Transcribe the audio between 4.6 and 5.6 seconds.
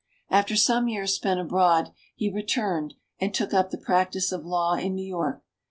in New York.